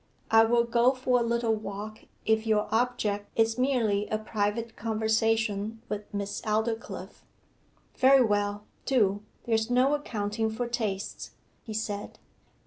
[0.31, 5.79] 'I will go for a little walk if your object is merely a private conversation
[5.89, 7.23] with Miss Aldclyffe.'
[7.97, 12.17] 'Very well, do; there's no accounting for tastes,' he said.